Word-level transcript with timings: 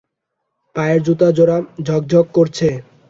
পায়ের 0.75 0.99
জুতা 1.05 1.27
জোড়া 1.37 1.57
ঝকঝক 1.87 2.25
করছে। 2.33 2.67